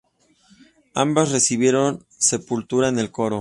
[0.95, 3.29] Ambas recibieron sepultura en el coro.